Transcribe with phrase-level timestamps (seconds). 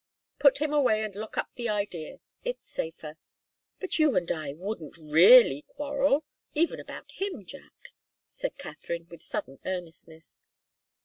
[0.39, 2.21] Put him away and lock up the idea.
[2.43, 3.17] It's safer."
[3.79, 6.23] "But you and I wouldn't really quarrel
[6.55, 7.75] even about him, Jack,"
[8.27, 10.41] said Katharine, with sudden earnestness.